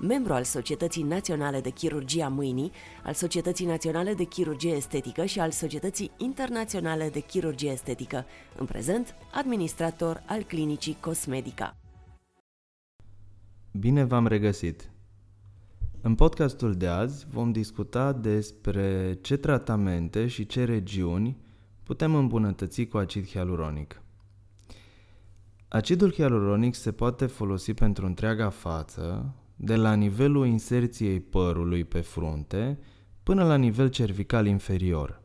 membru 0.00 0.32
al 0.32 0.44
Societății 0.44 1.02
Naționale 1.02 1.60
de 1.60 1.70
Chirurgie 1.70 2.22
a 2.22 2.28
Mâinii, 2.28 2.72
al 3.04 3.12
Societății 3.12 3.66
Naționale 3.66 4.14
de 4.14 4.24
Chirurgie 4.24 4.72
Estetică 4.72 5.24
și 5.24 5.40
al 5.40 5.50
Societății 5.50 6.10
Internaționale 6.16 7.08
de 7.08 7.20
Chirurgie 7.20 7.70
Estetică, 7.70 8.24
în 8.58 8.66
prezent 8.66 9.14
administrator 9.32 10.22
al 10.26 10.42
Clinicii 10.42 10.96
Cosmedica. 11.00 11.76
Bine 13.72 14.04
v-am 14.04 14.26
regăsit! 14.26 14.90
În 16.00 16.14
podcastul 16.14 16.74
de 16.74 16.86
azi 16.86 17.26
vom 17.30 17.52
discuta 17.52 18.12
despre 18.12 19.18
ce 19.22 19.36
tratamente 19.36 20.26
și 20.26 20.46
ce 20.46 20.64
regiuni 20.64 21.36
putem 21.82 22.14
îmbunătăți 22.14 22.84
cu 22.84 22.96
acid 22.96 23.28
hialuronic. 23.28 24.00
Acidul 25.68 26.12
hialuronic 26.12 26.74
se 26.74 26.92
poate 26.92 27.26
folosi 27.26 27.74
pentru 27.74 28.06
întreaga 28.06 28.48
față, 28.48 29.34
de 29.56 29.76
la 29.76 29.94
nivelul 29.94 30.46
inserției 30.46 31.20
părului 31.20 31.84
pe 31.84 32.00
frunte 32.00 32.78
până 33.22 33.44
la 33.44 33.56
nivel 33.56 33.88
cervical 33.88 34.46
inferior. 34.46 35.22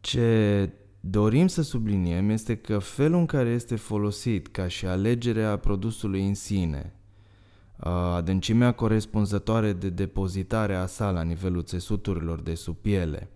Ce 0.00 0.72
dorim 1.00 1.46
să 1.46 1.62
subliniem 1.62 2.30
este 2.30 2.56
că 2.56 2.78
felul 2.78 3.18
în 3.18 3.26
care 3.26 3.48
este 3.48 3.76
folosit 3.76 4.48
ca 4.48 4.68
și 4.68 4.86
alegerea 4.86 5.56
produsului 5.56 6.26
în 6.26 6.34
sine, 6.34 6.92
adâncimea 8.14 8.72
corespunzătoare 8.72 9.72
de 9.72 9.88
depozitare 9.88 10.74
a 10.74 10.86
sa 10.86 11.10
la 11.10 11.22
nivelul 11.22 11.62
țesuturilor 11.62 12.40
de 12.40 12.54
sub 12.54 12.76
piele 12.76 13.30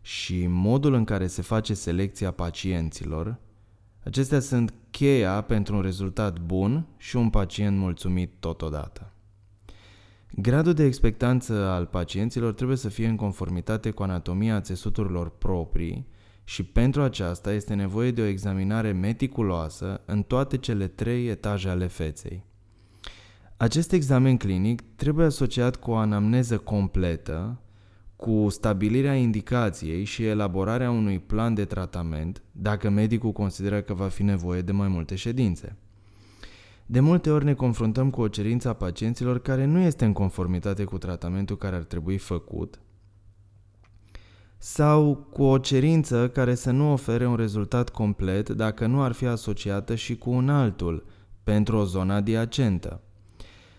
și 0.00 0.46
modul 0.46 0.94
în 0.94 1.04
care 1.04 1.26
se 1.26 1.42
face 1.42 1.74
selecția 1.74 2.30
pacienților, 2.30 3.38
acestea 4.04 4.40
sunt 4.40 4.74
cheia 4.90 5.40
pentru 5.40 5.74
un 5.74 5.82
rezultat 5.82 6.40
bun 6.40 6.86
și 6.96 7.16
un 7.16 7.30
pacient 7.30 7.78
mulțumit 7.78 8.32
totodată. 8.40 9.11
Gradul 10.36 10.72
de 10.72 10.84
expectanță 10.84 11.52
al 11.52 11.86
pacienților 11.86 12.52
trebuie 12.52 12.76
să 12.76 12.88
fie 12.88 13.06
în 13.06 13.16
conformitate 13.16 13.90
cu 13.90 14.02
anatomia 14.02 14.60
țesuturilor 14.60 15.30
proprii 15.30 16.06
și 16.44 16.62
pentru 16.62 17.02
aceasta 17.02 17.52
este 17.52 17.74
nevoie 17.74 18.10
de 18.10 18.20
o 18.20 18.24
examinare 18.24 18.92
meticuloasă 18.92 20.00
în 20.04 20.22
toate 20.22 20.56
cele 20.56 20.86
trei 20.86 21.28
etaje 21.28 21.68
ale 21.68 21.86
feței. 21.86 22.44
Acest 23.56 23.92
examen 23.92 24.36
clinic 24.36 24.82
trebuie 24.96 25.26
asociat 25.26 25.76
cu 25.76 25.90
o 25.90 25.96
anamneză 25.96 26.58
completă, 26.58 27.60
cu 28.16 28.46
stabilirea 28.48 29.14
indicației 29.14 30.04
și 30.04 30.24
elaborarea 30.24 30.90
unui 30.90 31.18
plan 31.18 31.54
de 31.54 31.64
tratament, 31.64 32.42
dacă 32.52 32.90
medicul 32.90 33.32
consideră 33.32 33.80
că 33.80 33.94
va 33.94 34.08
fi 34.08 34.22
nevoie 34.22 34.60
de 34.60 34.72
mai 34.72 34.88
multe 34.88 35.14
ședințe. 35.14 35.76
De 36.92 37.00
multe 37.00 37.30
ori 37.30 37.44
ne 37.44 37.54
confruntăm 37.54 38.10
cu 38.10 38.20
o 38.20 38.28
cerință 38.28 38.68
a 38.68 38.72
pacienților 38.72 39.38
care 39.38 39.64
nu 39.64 39.78
este 39.78 40.04
în 40.04 40.12
conformitate 40.12 40.84
cu 40.84 40.98
tratamentul 40.98 41.56
care 41.56 41.76
ar 41.76 41.82
trebui 41.82 42.18
făcut 42.18 42.80
sau 44.58 45.14
cu 45.14 45.42
o 45.42 45.58
cerință 45.58 46.28
care 46.28 46.54
să 46.54 46.70
nu 46.70 46.92
ofere 46.92 47.26
un 47.26 47.36
rezultat 47.36 47.88
complet 47.88 48.48
dacă 48.48 48.86
nu 48.86 49.02
ar 49.02 49.12
fi 49.12 49.26
asociată 49.26 49.94
și 49.94 50.16
cu 50.16 50.30
un 50.30 50.48
altul 50.48 51.04
pentru 51.42 51.76
o 51.76 51.84
zonă 51.84 52.12
adiacentă. 52.12 53.00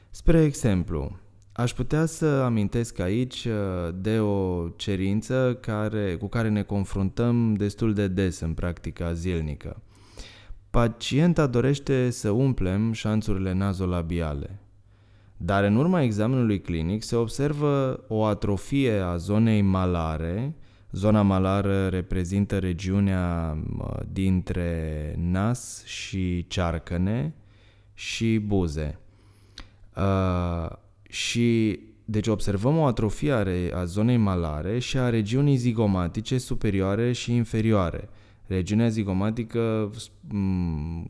Spre 0.09 0.43
exemplu, 0.43 1.19
aș 1.51 1.73
putea 1.73 2.05
să 2.05 2.25
amintesc 2.25 2.99
aici 2.99 3.45
uh, 3.45 3.95
de 3.95 4.19
o 4.19 4.67
cerință 4.69 5.57
care, 5.61 6.15
cu 6.15 6.27
care 6.27 6.49
ne 6.49 6.63
confruntăm 6.63 7.53
destul 7.53 7.93
de 7.93 8.07
des 8.07 8.39
în 8.39 8.53
practica 8.53 9.13
zilnică– 9.13 9.81
Pacienta 10.73 11.47
dorește 11.47 12.09
să 12.09 12.29
umplem 12.29 12.91
șanțurile 12.91 13.53
nazolabiale. 13.53 14.59
Dar 15.37 15.63
în 15.63 15.75
urma 15.75 16.01
examenului 16.01 16.61
clinic 16.61 17.03
se 17.03 17.15
observă 17.15 18.03
o 18.07 18.23
atrofie 18.23 18.93
a 18.93 19.17
zonei 19.17 19.61
malare. 19.61 20.55
Zona 20.91 21.21
malară 21.21 21.87
reprezintă 21.87 22.59
regiunea 22.59 23.57
dintre 24.11 25.15
nas 25.17 25.83
și 25.85 26.47
cearcăne 26.47 27.33
și 27.93 28.37
buze. 28.37 28.99
Uh, 29.95 30.69
și 31.09 31.79
deci 32.05 32.27
observăm 32.27 32.77
o 32.77 32.85
atrofie 32.85 33.71
a 33.73 33.83
zonei 33.83 34.17
malare 34.17 34.79
și 34.79 34.97
a 34.97 35.09
regiunii 35.09 35.55
zigomatice 35.55 36.37
superioare 36.37 37.11
și 37.11 37.35
inferioare– 37.35 38.09
regiunea 38.53 38.87
zigomatică 38.87 39.91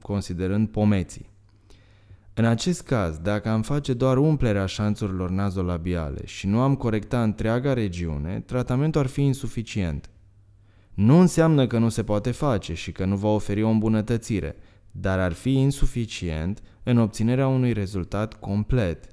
considerând 0.01 0.67
pomeții. 0.67 1.31
În 2.33 2.45
acest 2.45 2.81
caz, 2.81 3.17
dacă 3.17 3.49
am 3.49 3.61
face 3.61 3.93
doar 3.93 4.17
umplerea 4.17 4.65
șanțurilor 4.65 5.29
nazolabiale 5.29 6.25
și 6.25 6.47
nu 6.47 6.59
am 6.59 6.75
corecta 6.75 7.23
întreaga 7.23 7.73
regiune, 7.73 8.43
tratamentul 8.45 9.01
ar 9.01 9.07
fi 9.07 9.21
insuficient. 9.21 10.09
Nu 10.93 11.19
înseamnă 11.19 11.67
că 11.67 11.77
nu 11.77 11.89
se 11.89 12.03
poate 12.03 12.31
face 12.31 12.73
și 12.73 12.91
că 12.91 13.05
nu 13.05 13.15
va 13.15 13.27
oferi 13.27 13.63
o 13.63 13.69
îmbunătățire, 13.69 14.55
dar 14.91 15.19
ar 15.19 15.31
fi 15.33 15.53
insuficient 15.53 16.61
în 16.83 16.97
obținerea 16.97 17.47
unui 17.47 17.73
rezultat 17.73 18.39
complet. 18.39 19.07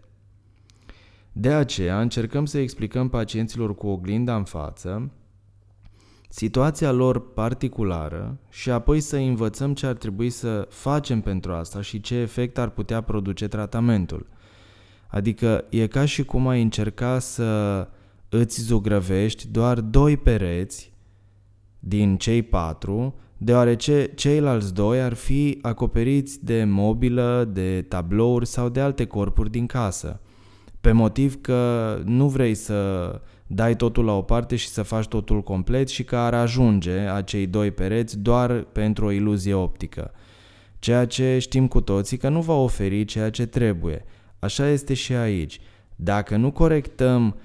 De 1.33 1.53
aceea 1.53 2.01
încercăm 2.01 2.45
să 2.45 2.59
explicăm 2.59 3.09
pacienților 3.09 3.75
cu 3.75 3.87
oglinda 3.87 4.37
în 4.37 4.45
față 4.45 5.11
situația 6.33 6.93
lor 6.93 7.33
particulară 7.33 8.39
și 8.49 8.71
apoi 8.71 9.01
să 9.01 9.17
învățăm 9.17 9.75
ce 9.75 9.87
ar 9.87 9.95
trebui 9.95 10.31
să 10.31 10.67
facem 10.71 11.21
pentru 11.21 11.53
asta 11.53 11.81
și 11.81 12.01
ce 12.01 12.15
efect 12.15 12.59
ar 12.59 12.69
putea 12.69 13.01
produce 13.01 13.49
tratamentul. 13.49 14.27
Adică 15.07 15.65
e 15.69 15.87
ca 15.87 16.05
și 16.05 16.25
cum 16.25 16.49
ai 16.49 16.63
încerca 16.63 17.19
să 17.19 17.89
îți 18.29 18.61
zugrăvești 18.61 19.49
doar 19.49 19.81
doi 19.81 20.17
pereți 20.17 20.93
din 21.79 22.17
cei 22.17 22.43
patru, 22.43 23.15
deoarece 23.37 24.13
ceilalți 24.15 24.75
doi 24.75 25.01
ar 25.01 25.13
fi 25.13 25.59
acoperiți 25.63 26.45
de 26.45 26.65
mobilă, 26.65 27.49
de 27.53 27.85
tablouri 27.89 28.47
sau 28.47 28.69
de 28.69 28.81
alte 28.81 29.07
corpuri 29.07 29.51
din 29.51 29.67
casă. 29.67 30.21
Pe 30.81 30.93
motiv 30.93 31.41
că 31.41 31.99
nu 32.05 32.29
vrei 32.29 32.55
să 32.55 33.11
dai 33.53 33.77
totul 33.77 34.05
la 34.05 34.13
o 34.13 34.23
parte 34.23 34.57
și 34.57 34.69
să 34.69 34.83
faci 34.83 35.07
totul 35.07 35.43
complet 35.43 35.89
și 35.89 36.05
că 36.05 36.17
ar 36.17 36.35
ajunge 36.35 36.93
acei 36.93 37.47
doi 37.47 37.71
pereți 37.71 38.19
doar 38.19 38.53
pentru 38.63 39.07
o 39.07 39.11
iluzie 39.11 39.55
optică. 39.55 40.11
Ceea 40.79 41.07
ce 41.07 41.39
știm 41.39 41.69
cu 41.69 41.81
toții 41.81 42.17
că 42.17 42.29
nu 42.29 42.41
va 42.41 42.55
oferi 42.55 43.05
ceea 43.05 43.31
ce 43.31 43.47
trebuie. 43.47 44.05
Așa 44.39 44.69
este 44.69 44.95
și 44.95 45.13
aici. 45.13 45.61
Dacă 45.97 46.37
nu 46.37 46.51
corectăm 46.51 47.37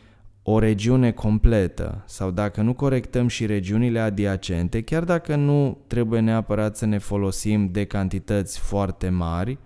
o 0.44 0.60
regiune 0.60 1.12
completă 1.12 2.04
sau 2.08 2.32
dacă 2.32 2.62
nu 2.62 2.74
corectăm 2.74 3.28
și 3.28 3.46
regiunile 3.46 4.00
adiacente, 4.00 4.82
chiar 4.82 5.04
dacă 5.04 5.36
nu 5.36 5.78
trebuie 5.88 6.20
neapărat 6.20 6.78
să 6.78 6.86
ne 6.86 6.98
folosim 6.98 7.72
de 7.72 7.86
cantități 7.86 8.60
foarte 8.60 9.10
mari, 9.10 9.58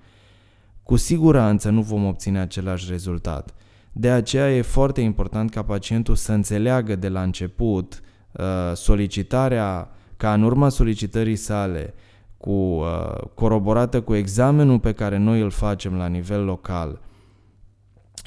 cu 0.83 0.95
siguranță 0.95 1.69
nu 1.69 1.81
vom 1.81 2.05
obține 2.05 2.39
același 2.39 2.89
rezultat. 2.89 3.53
De 3.91 4.09
aceea 4.09 4.51
e 4.51 4.61
foarte 4.61 5.01
important 5.01 5.49
ca 5.49 5.63
pacientul 5.63 6.15
să 6.15 6.31
înțeleagă 6.31 6.95
de 6.95 7.09
la 7.09 7.21
început 7.21 8.01
uh, 8.31 8.45
solicitarea, 8.73 9.89
ca 10.17 10.33
în 10.33 10.43
urma 10.43 10.69
solicitării 10.69 11.35
sale, 11.35 11.93
cu, 12.37 12.51
uh, 12.51 13.15
coroborată 13.33 14.01
cu 14.01 14.15
examenul 14.15 14.79
pe 14.79 14.91
care 14.91 15.17
noi 15.17 15.41
îl 15.41 15.49
facem 15.49 15.95
la 15.95 16.07
nivel 16.07 16.43
local. 16.45 16.99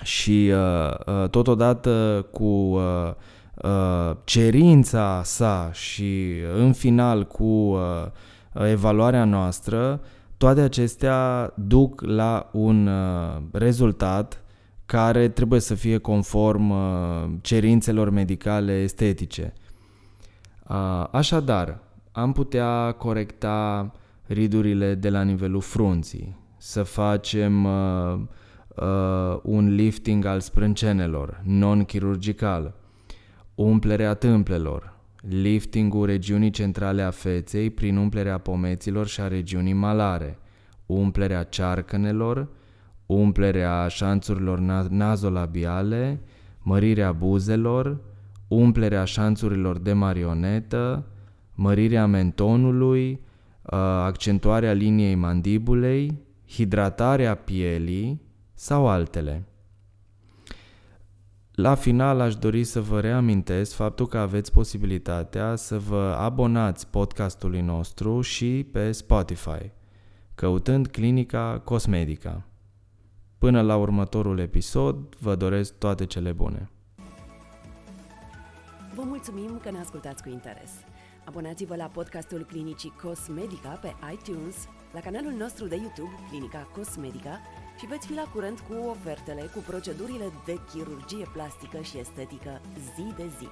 Și 0.03 0.53
uh, 0.53 1.29
totodată 1.29 2.27
cu 2.31 2.79
cerința 4.25 5.21
sa 5.25 5.71
și 5.73 6.33
în 6.57 6.73
final 6.73 7.27
cu 7.27 7.77
evaluarea 8.53 9.25
noastră, 9.25 10.01
toate 10.37 10.61
acestea 10.61 11.53
duc 11.57 12.01
la 12.01 12.49
un 12.53 12.91
rezultat 13.53 14.42
care 14.93 15.29
trebuie 15.29 15.61
să 15.61 15.75
fie 15.75 15.99
conform 15.99 16.71
uh, 16.71 17.31
cerințelor 17.41 18.11
medicale 18.11 18.73
estetice. 18.73 19.53
Uh, 20.69 21.07
așadar, 21.11 21.79
am 22.13 22.33
putea 22.33 22.93
corecta 22.93 23.91
ridurile 24.27 24.95
de 24.95 25.11
la 25.11 25.23
nivelul 25.23 25.61
frunții, 25.61 26.37
să 26.57 26.83
facem 26.83 27.65
uh, 27.65 28.21
uh, 28.77 29.39
un 29.43 29.75
lifting 29.75 30.25
al 30.25 30.41
sprâncenelor, 30.41 31.41
non-chirurgical, 31.45 32.75
umplerea 33.55 34.15
tâmplelor 34.15 34.99
liftingul 35.29 36.07
regiunii 36.07 36.51
centrale 36.51 37.03
a 37.03 37.11
feței 37.11 37.71
prin 37.71 37.97
umplerea 37.97 38.39
pomeților 38.39 39.07
și 39.07 39.21
a 39.21 39.29
regiunii 39.29 39.73
malare, 39.73 40.39
umplerea 40.87 41.43
cearcănelor, 41.43 42.49
umplerea 43.07 43.89
șanțurilor 43.89 44.59
nazolabiale, 44.89 46.21
mărirea 46.59 47.13
buzelor, 47.13 48.01
umplerea 48.49 49.05
șanțurilor 49.05 49.79
de 49.79 49.93
marionetă, 49.93 51.07
mărirea 51.55 52.07
mentonului, 52.07 53.11
uh, 53.11 53.79
accentuarea 53.79 54.73
liniei 54.73 55.15
mandibulei, 55.15 56.19
hidratarea 56.49 57.35
pielii 57.35 58.21
sau 58.55 58.89
altele. 58.89 59.47
La 61.53 61.75
final 61.75 62.21
aș 62.21 62.37
dori 62.37 62.65
să 62.65 62.81
vă 62.81 63.01
reamintesc 63.01 63.75
faptul 63.75 64.07
că 64.07 64.19
aveți 64.19 64.53
posibilitatea 64.53 65.57
să 65.57 65.79
vă 65.79 66.17
abonați 66.19 66.87
podcastului 66.89 67.61
nostru 67.61 68.21
și 68.21 68.69
pe 68.73 68.93
Spotify, 68.93 69.71
căutând 70.35 70.87
Clinica 70.87 71.61
Cosmedica. 71.65 72.47
Până 73.43 73.63
la 73.63 73.77
următorul 73.77 74.39
episod, 74.39 75.15
vă 75.15 75.35
doresc 75.35 75.79
toate 75.79 76.07
cele 76.07 76.33
bune. 76.33 76.71
Vă 78.95 79.03
mulțumim 79.05 79.59
că 79.63 79.71
ne 79.71 79.79
ascultați 79.79 80.23
cu 80.23 80.29
interes. 80.29 80.71
Abonați-vă 81.25 81.77
la 81.77 81.85
podcastul 81.85 82.45
Clinicii 82.45 82.93
Cosmedica 83.03 83.69
pe 83.69 83.95
iTunes, 84.13 84.69
la 84.93 85.01
canalul 85.01 85.33
nostru 85.33 85.67
de 85.67 85.77
YouTube 85.77 86.15
Clinica 86.29 86.69
Cosmedica 86.75 87.41
și 87.83 87.89
veți 87.89 88.07
fi 88.07 88.15
la 88.15 88.27
curent 88.35 88.59
cu 88.69 88.75
ofertele, 88.75 89.43
cu 89.55 89.59
procedurile 89.59 90.33
de 90.45 90.61
chirurgie 90.71 91.27
plastică 91.33 91.81
și 91.81 91.99
estetică 91.99 92.61
zi 92.95 93.07
de 93.17 93.27
zi. 93.39 93.49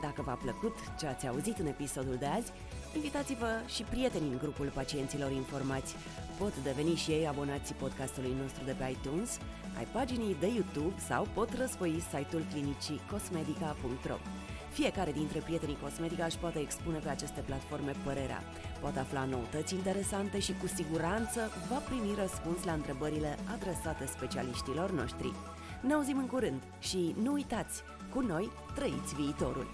Dacă 0.00 0.22
v-a 0.22 0.38
plăcut 0.44 0.76
ce 0.98 1.06
ați 1.06 1.26
auzit 1.26 1.58
în 1.58 1.66
episodul 1.66 2.16
de 2.18 2.26
azi, 2.26 2.52
invitați-vă 2.94 3.50
și 3.74 3.82
prietenii 3.82 4.30
în 4.32 4.38
grupul 4.38 4.70
pacienților 4.74 5.30
informați. 5.30 5.94
Pot 6.38 6.54
deveni 6.62 6.94
și 6.94 7.10
ei 7.10 7.28
abonații 7.28 7.74
podcastului 7.74 8.34
nostru 8.42 8.64
de 8.64 8.74
pe 8.78 8.84
iTunes, 8.90 9.38
ai 9.78 9.86
paginii 9.92 10.36
de 10.40 10.46
YouTube 10.46 10.94
sau 11.08 11.26
pot 11.34 11.48
răspoi 11.52 12.02
site-ul 12.10 12.44
clinicii 12.50 13.00
cosmedica.ro. 13.10 14.18
Fiecare 14.74 15.12
dintre 15.12 15.38
prietenii 15.38 15.78
Cosmetica 15.82 16.24
își 16.24 16.38
poate 16.38 16.58
expune 16.58 16.98
pe 16.98 17.08
aceste 17.08 17.40
platforme 17.40 17.92
părerea, 18.04 18.42
poate 18.80 18.98
afla 18.98 19.24
noutăți 19.24 19.74
interesante 19.74 20.38
și 20.38 20.52
cu 20.60 20.66
siguranță 20.66 21.40
va 21.70 21.76
primi 21.76 22.14
răspuns 22.18 22.64
la 22.64 22.72
întrebările 22.72 23.38
adresate 23.54 24.06
specialiștilor 24.06 24.90
noștri. 24.90 25.32
Ne 25.80 25.92
auzim 25.94 26.18
în 26.18 26.26
curând 26.26 26.62
și 26.78 27.14
nu 27.22 27.32
uitați, 27.32 27.82
cu 28.14 28.20
noi 28.20 28.50
trăiți 28.74 29.14
viitorul! 29.14 29.66